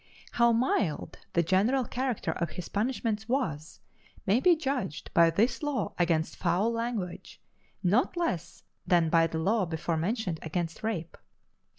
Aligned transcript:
How 0.31 0.51
mild 0.51 1.19
the 1.33 1.43
general 1.43 1.85
character 1.85 2.31
of 2.31 2.49
his 2.49 2.69
punishments 2.69 3.29
was, 3.29 3.81
may 4.25 4.39
be 4.39 4.55
judged 4.55 5.13
by 5.13 5.29
this 5.29 5.61
law 5.61 5.93
against 5.99 6.37
foul 6.37 6.71
language, 6.71 7.39
not 7.83 8.17
less 8.17 8.63
than 8.87 9.09
by 9.09 9.27
the 9.27 9.37
law 9.37 9.67
before 9.67 9.97
mentioned 9.97 10.39
against 10.41 10.81
rape. 10.81 11.17